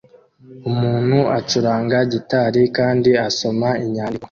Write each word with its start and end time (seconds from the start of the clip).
Umuntu 0.69 1.19
acuranga 1.37 1.97
gitari 2.11 2.61
kandi 2.77 3.09
asoma 3.27 3.69
inyandiko 3.83 4.19